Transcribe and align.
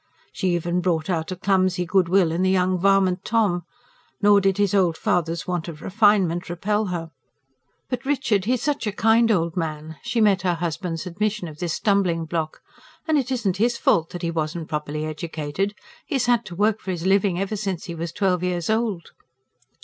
She 0.31 0.55
even 0.55 0.81
brought 0.81 1.11
out 1.11 1.31
a 1.31 1.35
clumsy 1.35 1.85
good 1.85 2.09
will 2.09 2.31
in 2.31 2.41
the 2.41 2.49
young 2.49 2.79
varmint 2.79 3.23
Tom; 3.23 3.65
nor 4.19 4.41
did 4.41 4.57
his 4.57 4.73
old 4.73 4.97
father's 4.97 5.45
want 5.45 5.67
of 5.67 5.83
refinement 5.83 6.49
repel 6.49 6.85
her. 6.85 7.11
"But, 7.87 8.03
Richard, 8.03 8.45
he's 8.45 8.63
such 8.63 8.87
a 8.87 8.91
kind 8.91 9.29
old 9.29 9.55
man," 9.55 9.97
she 10.01 10.19
met 10.19 10.41
her 10.41 10.55
husband's 10.55 11.05
admission 11.05 11.47
of 11.47 11.59
this 11.59 11.75
stumbling 11.75 12.25
block. 12.25 12.61
"And 13.07 13.15
it 13.15 13.31
isn't 13.31 13.57
his 13.57 13.77
fault 13.77 14.09
that 14.09 14.23
he 14.23 14.31
wasn't 14.31 14.69
properly 14.69 15.05
educated. 15.05 15.75
He 16.07 16.15
has 16.15 16.25
had 16.25 16.45
to 16.45 16.55
work 16.55 16.79
for 16.79 16.89
his 16.89 17.05
living 17.05 17.39
ever 17.39 17.55
since 17.55 17.83
he 17.85 17.93
was 17.93 18.11
twelve 18.11 18.41
years 18.41 18.71
old." 18.71 19.11